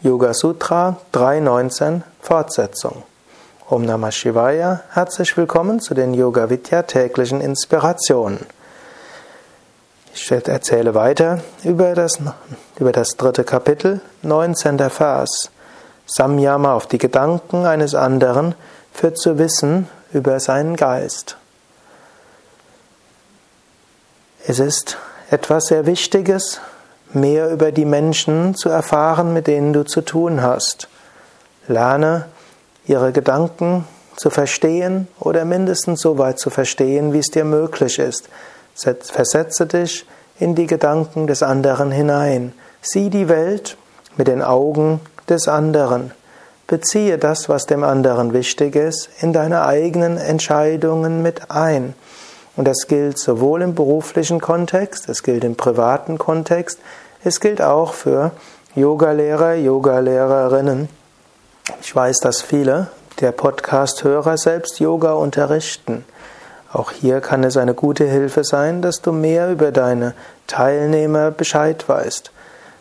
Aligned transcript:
Yoga 0.00 0.32
Sutra 0.32 0.96
3.19 1.12 2.02
Fortsetzung. 2.20 3.02
Om 3.68 3.84
Namah 3.84 4.12
Shivaya, 4.12 4.82
herzlich 4.92 5.36
willkommen 5.36 5.80
zu 5.80 5.92
den 5.92 6.14
Yoga 6.14 6.48
Vidya 6.48 6.82
täglichen 6.84 7.40
Inspirationen. 7.40 8.46
Ich 10.14 10.30
erzähle 10.30 10.94
weiter 10.94 11.40
über 11.64 11.94
das, 11.94 12.20
über 12.78 12.92
das 12.92 13.16
dritte 13.16 13.42
Kapitel, 13.42 14.00
19. 14.22 14.78
Vers. 14.88 15.50
Samyama 16.06 16.74
auf 16.74 16.86
die 16.86 16.98
Gedanken 16.98 17.66
eines 17.66 17.96
anderen 17.96 18.54
führt 18.92 19.18
zu 19.18 19.36
Wissen 19.36 19.88
über 20.12 20.38
seinen 20.38 20.76
Geist. 20.76 21.36
Es 24.46 24.60
ist 24.60 24.96
etwas 25.28 25.66
sehr 25.66 25.86
Wichtiges, 25.86 26.60
mehr 27.12 27.50
über 27.50 27.72
die 27.72 27.84
Menschen 27.84 28.54
zu 28.54 28.68
erfahren, 28.68 29.32
mit 29.32 29.46
denen 29.46 29.72
du 29.72 29.84
zu 29.84 30.02
tun 30.02 30.42
hast. 30.42 30.88
Lerne 31.66 32.26
ihre 32.86 33.12
Gedanken 33.12 33.84
zu 34.16 34.30
verstehen 34.30 35.08
oder 35.20 35.44
mindestens 35.44 36.00
so 36.00 36.18
weit 36.18 36.38
zu 36.38 36.50
verstehen, 36.50 37.12
wie 37.12 37.18
es 37.18 37.30
dir 37.30 37.44
möglich 37.44 37.98
ist. 37.98 38.28
Versetze 38.74 39.66
dich 39.66 40.06
in 40.38 40.54
die 40.54 40.66
Gedanken 40.66 41.26
des 41.26 41.42
anderen 41.42 41.90
hinein. 41.90 42.52
Sieh 42.80 43.10
die 43.10 43.28
Welt 43.28 43.76
mit 44.16 44.28
den 44.28 44.42
Augen 44.42 45.00
des 45.28 45.48
anderen. 45.48 46.12
Beziehe 46.66 47.18
das, 47.18 47.48
was 47.48 47.66
dem 47.66 47.82
anderen 47.82 48.32
wichtig 48.32 48.76
ist, 48.76 49.08
in 49.20 49.32
deine 49.32 49.64
eigenen 49.64 50.18
Entscheidungen 50.18 51.22
mit 51.22 51.50
ein. 51.50 51.94
Und 52.58 52.64
das 52.64 52.88
gilt 52.88 53.20
sowohl 53.20 53.62
im 53.62 53.76
beruflichen 53.76 54.40
Kontext, 54.40 55.08
es 55.08 55.22
gilt 55.22 55.44
im 55.44 55.54
privaten 55.54 56.18
Kontext, 56.18 56.80
es 57.22 57.38
gilt 57.38 57.62
auch 57.62 57.92
für 57.92 58.32
Yogalehrer, 58.74 59.54
Yogalehrerinnen. 59.54 60.88
Ich 61.80 61.94
weiß, 61.94 62.18
dass 62.18 62.42
viele 62.42 62.88
der 63.20 63.30
Podcast-Hörer 63.30 64.36
selbst 64.36 64.80
Yoga 64.80 65.12
unterrichten. 65.12 66.04
Auch 66.72 66.90
hier 66.90 67.20
kann 67.20 67.44
es 67.44 67.56
eine 67.56 67.74
gute 67.74 68.06
Hilfe 68.06 68.42
sein, 68.42 68.82
dass 68.82 69.02
du 69.02 69.12
mehr 69.12 69.52
über 69.52 69.70
deine 69.70 70.14
Teilnehmer 70.48 71.30
Bescheid 71.30 71.88
weißt. 71.88 72.32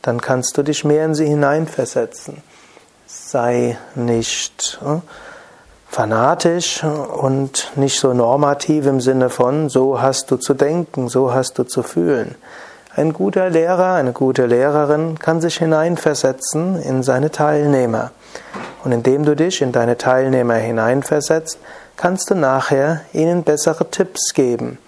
Dann 0.00 0.22
kannst 0.22 0.56
du 0.56 0.62
dich 0.62 0.86
mehr 0.86 1.04
in 1.04 1.14
sie 1.14 1.26
hineinversetzen. 1.26 2.42
Sei 3.06 3.76
nicht 3.94 4.80
äh, 4.82 5.00
fanatisch 5.88 6.84
und 6.84 7.72
nicht 7.76 7.98
so 7.98 8.12
normativ 8.12 8.86
im 8.86 9.00
Sinne 9.00 9.30
von, 9.30 9.68
so 9.68 10.00
hast 10.00 10.30
du 10.30 10.36
zu 10.36 10.54
denken, 10.54 11.08
so 11.08 11.32
hast 11.32 11.58
du 11.58 11.64
zu 11.64 11.82
fühlen. 11.82 12.34
Ein 12.94 13.12
guter 13.12 13.48
Lehrer, 13.48 13.94
eine 13.94 14.12
gute 14.12 14.46
Lehrerin 14.46 15.18
kann 15.18 15.40
sich 15.40 15.58
hineinversetzen 15.58 16.82
in 16.82 17.02
seine 17.02 17.30
Teilnehmer. 17.30 18.10
Und 18.84 18.92
indem 18.92 19.24
du 19.24 19.36
dich 19.36 19.62
in 19.62 19.72
deine 19.72 19.96
Teilnehmer 19.98 20.54
hineinversetzt, 20.54 21.58
kannst 21.96 22.30
du 22.30 22.34
nachher 22.34 23.02
ihnen 23.12 23.42
bessere 23.42 23.90
Tipps 23.90 24.34
geben, 24.34 24.78